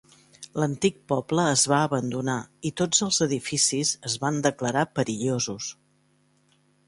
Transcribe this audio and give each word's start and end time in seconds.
L'antic 0.61 0.95
poble 1.11 1.43
es 1.49 1.65
va 1.73 1.81
abandonar 1.89 2.37
i 2.71 2.71
tots 2.81 3.03
els 3.07 3.21
edificis 3.27 3.91
es 4.11 4.17
van 4.25 4.41
declarar 4.49 4.87
perillosos. 5.01 5.69